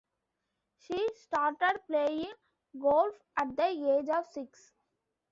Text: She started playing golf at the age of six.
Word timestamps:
She 0.79 1.09
started 1.13 1.79
playing 1.85 2.33
golf 2.79 3.13
at 3.37 3.55
the 3.55 3.97
age 3.99 4.09
of 4.09 4.25
six. 4.25 4.73